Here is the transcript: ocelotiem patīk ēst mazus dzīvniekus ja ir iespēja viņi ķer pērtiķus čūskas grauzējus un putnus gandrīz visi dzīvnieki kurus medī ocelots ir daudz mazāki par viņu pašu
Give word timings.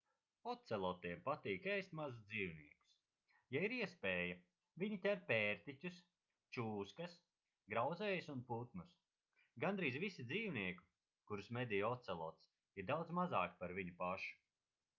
ocelotiem 0.51 1.19
patīk 1.25 1.65
ēst 1.71 1.91
mazus 1.97 2.21
dzīvniekus 2.29 2.95
ja 3.55 3.59
ir 3.67 3.73
iespēja 3.75 4.37
viņi 4.83 4.95
ķer 5.03 5.19
pērtiķus 5.31 5.99
čūskas 6.57 7.13
grauzējus 7.75 8.29
un 8.35 8.41
putnus 8.49 8.95
gandrīz 9.65 9.99
visi 10.05 10.25
dzīvnieki 10.33 10.87
kurus 11.33 11.51
medī 11.59 11.83
ocelots 11.91 12.49
ir 12.83 12.89
daudz 12.93 13.13
mazāki 13.21 13.61
par 13.63 13.77
viņu 13.81 13.95
pašu 14.01 14.35